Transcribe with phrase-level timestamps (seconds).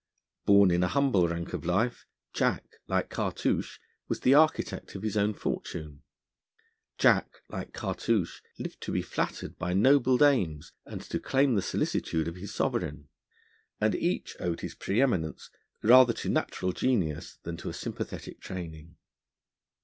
[0.47, 3.77] Born in a humble rank of life, Jack, like Cartouche,
[4.07, 6.01] was the architect of his own fortune;
[6.97, 12.27] Jack, like Cartouche, lived to be flattered by noble dames and to claim the solicitude
[12.27, 13.09] of his Sovereign;
[13.79, 15.51] and each owed his pre eminence
[15.83, 18.97] rather to natural genius than to a sympathetic training.